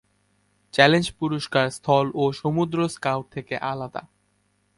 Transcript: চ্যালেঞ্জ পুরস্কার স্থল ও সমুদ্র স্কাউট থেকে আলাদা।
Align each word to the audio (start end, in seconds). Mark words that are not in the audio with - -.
চ্যালেঞ্জ 0.73 1.07
পুরস্কার 1.19 1.65
স্থল 1.69 2.05
ও 2.13 2.23
সমুদ্র 2.31 2.77
স্কাউট 2.87 3.25
থেকে 3.31 3.55
আলাদা। 3.71 4.01